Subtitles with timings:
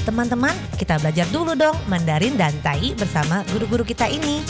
[0.00, 4.40] Teman-teman, kita belajar dulu dong Mandarin dan Tai bersama guru-guru kita ini.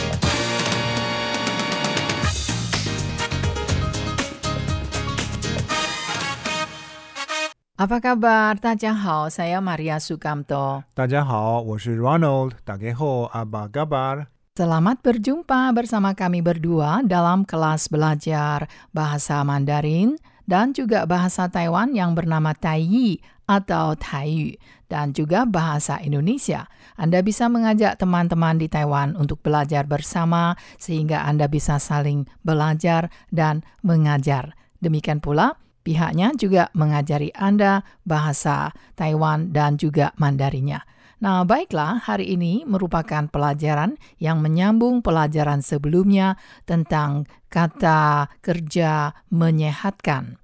[7.75, 8.63] Apa kabar?
[8.63, 10.87] Tadjahau, saya Maria Sukamto.
[10.95, 12.55] Tadjahau, saya Ronald.
[12.63, 14.31] Tageho, apa kabar?
[14.55, 20.15] Selamat berjumpa bersama kami berdua dalam kelas belajar bahasa Mandarin
[20.47, 23.19] dan juga bahasa Taiwan yang bernama Taiyi
[23.51, 24.55] atau Taiyu
[24.87, 26.71] dan juga bahasa Indonesia.
[26.95, 33.67] Anda bisa mengajak teman-teman di Taiwan untuk belajar bersama sehingga Anda bisa saling belajar dan
[33.83, 34.55] mengajar.
[34.79, 40.87] Demikian pula pihaknya juga mengajari Anda bahasa Taiwan dan juga Mandarinya.
[41.21, 50.40] Nah, baiklah, hari ini merupakan pelajaran yang menyambung pelajaran sebelumnya tentang kata kerja menyehatkan,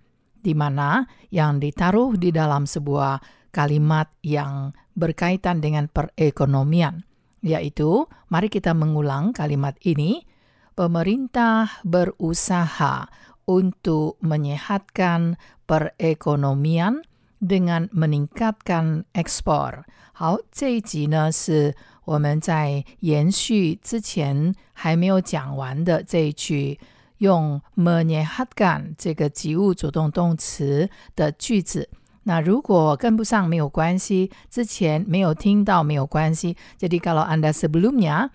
[0.46, 3.22] di mana yang ditaruh di dalam sebuah
[3.54, 7.06] kalimat yang berkaitan dengan perekonomian,
[7.46, 10.26] yaitu mari kita mengulang kalimat ini.
[10.72, 13.12] Pemerintah berusaha
[13.46, 15.36] untuk menyehatkan
[15.68, 17.04] perekonomian
[17.44, 19.84] dengan meningkatkan ekspor。
[20.14, 26.80] 好，这一集呢是我们在延续之前还没有讲完的这一句
[27.20, 31.90] 用 menyehatkan 这个及物主动动词的句子。
[32.24, 36.56] 那如果跟不上没有关系，之前没有听到没有关系。
[36.78, 38.30] Jadi kalau anda sebelumnya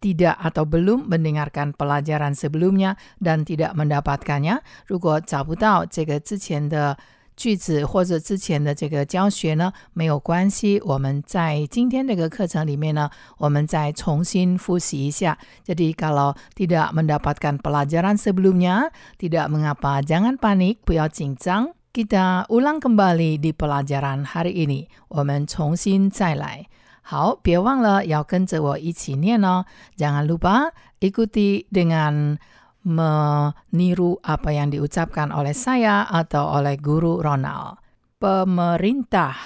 [0.00, 6.96] tidak atau belum mendengarkan pelajaran sebelumnya dan tidak mendapatkannya，如果找不到这个之前的
[7.36, 10.78] 句子或者之前的这个教学呢，没有关系。
[10.84, 15.38] 我们在今天这个课程里面呢，我们再重新复习一下。
[15.64, 21.72] Jadi kalau tidak mendapatkan pelajaran sebelumnya, tidak mengapa, jangan panik，不要紧张。
[21.92, 26.66] Kita ulang kembali di pelajaran hari ini，我们重新再来。
[27.02, 29.64] 好，别忘了要跟着我一起念哦。
[29.96, 32.38] Jangan lupa ikuti dengan
[32.84, 37.80] meniru apa yang diucapkan oleh saya atau oleh guru Ronald.
[38.20, 39.36] Pemerintah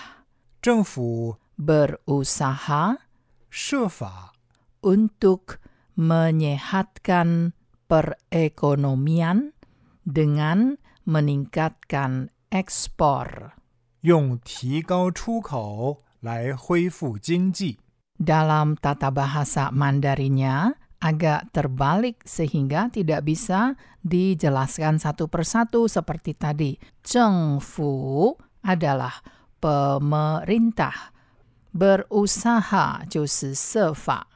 [0.62, 2.98] 政府 berusaha
[3.50, 4.34] 设法
[4.82, 5.62] untuk
[5.94, 7.54] menyehatkan
[7.86, 9.54] perekonomian
[10.02, 13.54] dengan meningkatkan ekspor.
[14.02, 17.78] 用提高出口来恢复经济。
[18.14, 26.80] Dalam tata bahasa Mandarinya agak terbalik sehingga tidak bisa dijelaskan satu persatu seperti tadi.
[27.04, 28.32] Zhengfu
[28.64, 29.20] adalah
[29.60, 31.12] pemerintah.
[31.74, 34.28] Berusaha 就是设法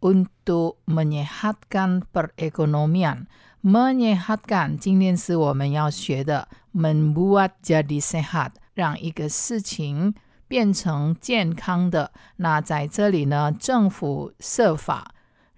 [0.00, 3.28] untuk menyehatkan perekonomian.
[3.62, 10.14] Menyehatkan 今天是我们要学的 membuat jadi sehat，让一个事情
[10.48, 12.12] 变成健康的。
[12.36, 15.11] 那在这里呢，政府设法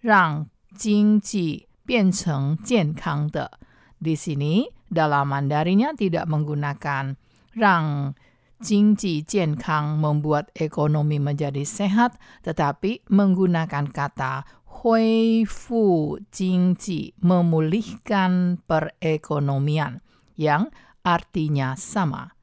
[0.05, 3.59] 让经济变成健康的。
[4.01, 7.17] Di sini dalam Mandarinya tidak menggunakan
[7.53, 8.15] 让
[8.61, 20.01] 经济健康 membuat ekonomi menjadi sehat, tetapi menggunakan kata 恢复经济 memulihkan perekonomian
[20.37, 20.73] yang
[21.05, 22.37] artinya sama.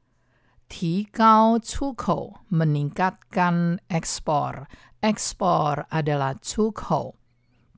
[0.68, 4.68] 提高出口 meningkatkan ekspor.
[5.00, 6.70] Ekspor adalah 出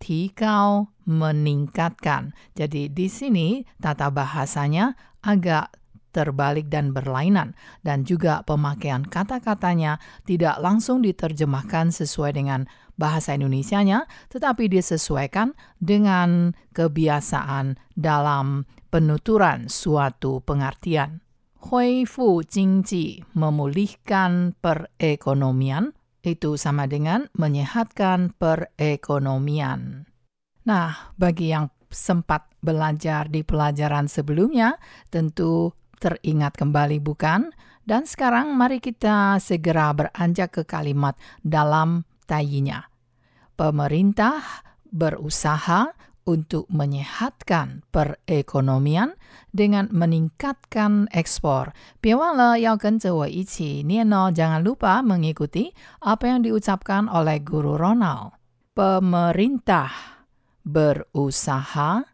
[0.05, 2.38] tikau meningkatkan.
[2.53, 4.93] Jadi di sini tata bahasanya
[5.25, 5.73] agak
[6.13, 14.71] terbalik dan berlainan, dan juga pemakaian kata-katanya tidak langsung diterjemahkan sesuai dengan bahasa Indonesianya, tetapi
[14.71, 18.63] disesuaikan dengan kebiasaan dalam
[18.94, 21.19] penuturan suatu pengertian.
[21.65, 25.94] Hui fu jingji memulihkan perekonomian
[26.25, 30.09] itu sama dengan menyehatkan perekonomian.
[30.66, 34.81] Nah, bagi yang sempat belajar di pelajaran sebelumnya,
[35.13, 35.72] tentu
[36.02, 37.53] teringat kembali bukan?
[37.86, 41.13] Dan sekarang mari kita segera beranjak ke kalimat
[41.45, 42.89] dalam tayinya.
[43.54, 45.94] Pemerintah berusaha
[46.28, 49.17] untuk menyehatkan perekonomian
[49.50, 51.72] dengan meningkatkan ekspor.
[52.00, 58.37] 别忘了要跟着我一起念哦，jangan lupa mengikuti apa yang diucapkan oleh guru Ronald.
[58.76, 59.90] Pemerintah
[60.62, 62.05] berusaha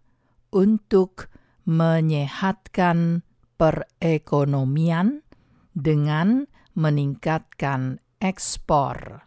[0.55, 1.29] untuk
[1.67, 3.26] menyehatkan
[3.58, 5.26] perekonomian
[5.75, 9.20] dengan meningkatkan ekspor.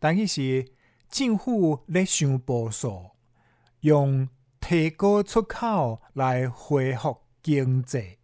[0.00, 0.66] 但伊是
[1.08, 3.12] 政府咧想步数，
[3.80, 4.28] 用
[4.60, 8.18] 提高出口来恢复经济。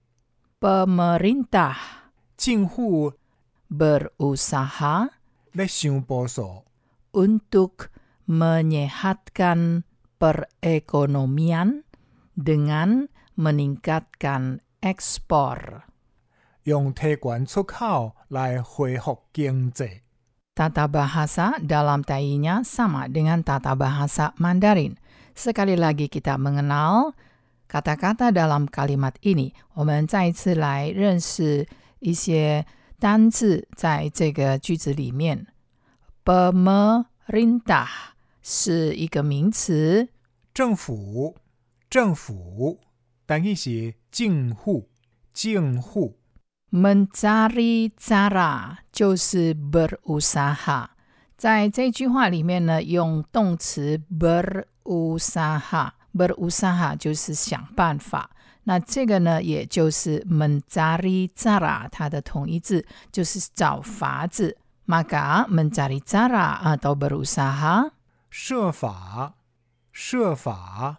[0.60, 1.74] Pemerintah
[2.36, 3.14] 政府
[3.68, 5.08] berusaha
[5.52, 6.64] 咧想保守，
[7.12, 7.90] untuk
[8.26, 9.84] menyehatkan
[10.18, 11.82] perekonomian
[12.34, 15.82] dengan meningkatkan ekspor.
[16.64, 20.02] 用提悬出口来恢复经济。
[20.54, 24.98] Tata bahasa dalam tainya sama dengan tata bahasa Mandarin.
[25.34, 27.14] Sekali lagi kita mengenal
[27.68, 29.52] kata-kata dalam kalimat ini.
[29.74, 31.66] 我们再一次来认识
[32.00, 32.66] 一些
[32.98, 35.46] 单字在这个句子里面。
[36.24, 37.86] Pemerintah
[38.42, 40.08] 是一个名词，
[40.52, 41.36] 政府，
[41.88, 42.80] 政府，
[43.26, 44.88] 等于是政府，
[45.32, 46.16] 政府。
[46.70, 50.88] mencari cara 就是 berusaha。
[51.36, 54.02] 在这句话里面呢，用动词
[54.83, 58.29] Berusaha，berusaha 就是想办法。
[58.65, 64.57] 那这个呢，也就是 mencari cara 它的同义字，就是找法子。
[64.85, 67.91] Maka mencari cara atau berusaha
[68.29, 69.33] 设法，
[69.91, 70.97] 设法，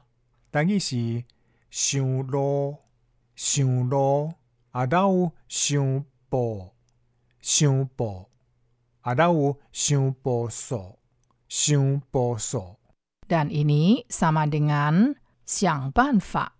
[0.50, 1.24] 等于是
[1.70, 2.78] 想路，
[3.36, 4.32] 想路，
[4.70, 6.72] 啊，还有想步，
[7.42, 8.30] 想步，
[9.02, 10.98] 啊，还有想步数，
[11.48, 12.76] 想步数。
[13.24, 16.52] Dan ini sama dengan siang panfa.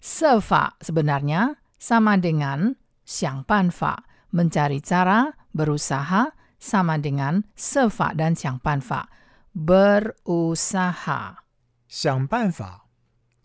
[0.00, 4.04] Sefa sebenarnya sama dengan siang panfa.
[4.28, 9.08] Mencari cara, berusaha, sama dengan sefa dan siang panfa.
[9.54, 11.40] Berusaha.
[11.88, 12.84] Siang panfa,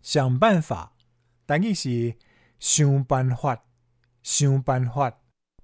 [0.02, 0.44] siang panfa.
[0.44, 0.92] Dan fa.
[1.44, 2.08] Tadi si
[2.60, 3.60] xiang panfa.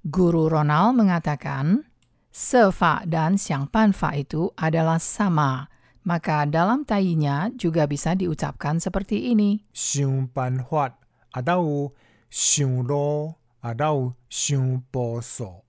[0.05, 1.85] Guru Ronald mengatakan,
[2.33, 5.70] sefa dan siang panfa itu adalah sama
[6.06, 9.66] Maka dalam tainya juga bisa diucapkan seperti ini.
[9.74, 10.94] 想办法，
[11.32, 11.94] 啊，还有
[12.30, 15.66] 想路，啊，还有想步数。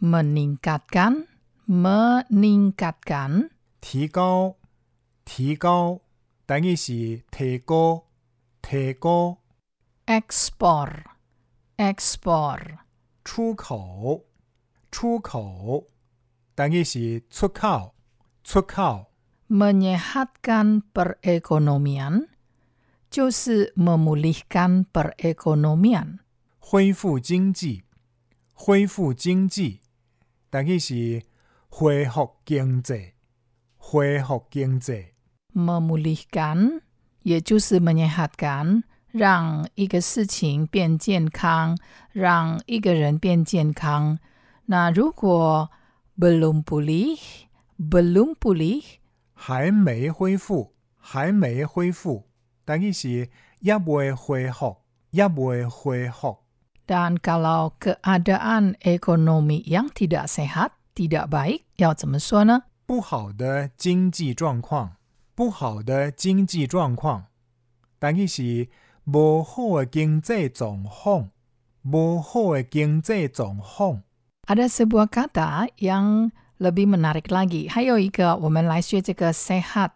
[0.00, 1.26] Meningkatkan,
[1.66, 3.50] meningkatkan,
[3.80, 4.56] 提高，
[5.24, 6.00] 提高，
[6.46, 8.04] 等于是提高，
[8.62, 9.38] 提高。
[10.06, 11.02] ekspor,
[11.76, 12.78] ekspor.
[13.24, 14.24] 出口，
[14.90, 15.86] 出口，
[16.54, 17.94] 等于是出口，
[18.42, 19.06] 出口。
[19.50, 22.28] Menyehatkan perekonomian
[23.10, 26.20] 就是 memulihkan perekonomian.
[26.60, 27.82] 恢复经济，
[28.52, 29.80] 恢复经济，
[30.50, 31.22] 等于是
[31.68, 33.14] 恢复经济，
[33.76, 35.06] 恢复经济。
[35.52, 36.82] Memulihkan
[37.24, 41.76] 也就是 menyehatkan, 让一个事情变健康，
[42.12, 44.20] 让一个人变健康。
[44.66, 45.68] 那如果
[46.16, 47.18] belum pulih,
[47.76, 48.84] belum pulih
[49.35, 52.23] 还没恢复，还没恢复，
[52.63, 53.29] 等于是
[53.59, 54.77] 也未恢复，
[55.11, 56.37] 也未恢复。
[56.87, 62.63] Dan kalau keadaan ekonomi yang tidak sehat, tidak baik, 要怎么说呢？
[62.85, 64.97] 不好的经济状况，
[65.35, 67.25] 不好的经济状况，
[67.99, 68.69] 等于是
[69.05, 71.29] 无好的经济状况，
[71.83, 74.03] 无好的经济状况。
[74.47, 77.68] Ada sebuah kata yang lebih menarik lagi.
[77.68, 79.90] Hayo Ika, 我们来学这个 sehat.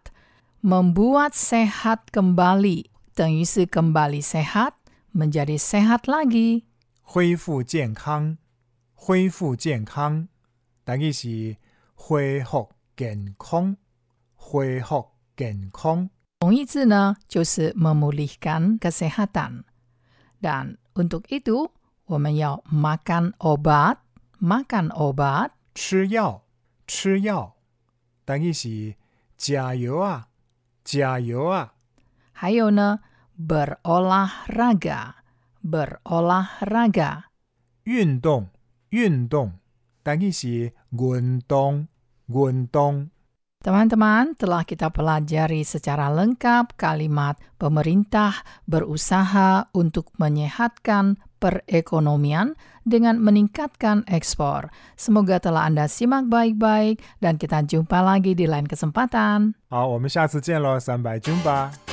[0.61, 4.73] Membuat sehat kembali, 等于是 kembali sehat,
[5.13, 6.63] menjadi sehat lagi.
[7.03, 8.37] 恢复健康，
[8.95, 10.27] 恢复健康，
[10.83, 11.57] 等于是
[11.93, 13.77] 恢复健康，
[14.35, 16.09] 恢复健康。
[16.39, 19.65] 同义字呢，就是 memulihkan kesehatan.
[20.41, 21.69] Dan untuk itu,
[22.05, 23.97] 我们要 makan obat,
[24.41, 26.41] makan obat, 吃药，
[26.89, 27.55] 吃药，
[28.25, 28.95] 等于是
[29.37, 30.27] 加油啊，
[30.83, 31.73] 加油啊。
[32.31, 32.99] 还有呢
[33.39, 35.13] berolahraga,
[35.63, 37.23] berolahraga.
[37.83, 38.49] 运动，
[38.89, 39.59] 运动，
[40.03, 41.87] 等于是运动，
[42.27, 43.09] 运动。
[43.65, 54.69] Teman-teman, telah kita pelajari secara lengkap kalimat pemerintah berusaha untuk menyehatkan perekonomian dengan meningkatkan ekspor.
[54.97, 59.55] Semoga telah Anda simak baik-baik dan kita jumpa lagi di lain kesempatan.
[59.69, 61.88] 好，我们下次见喽，三百斤吧。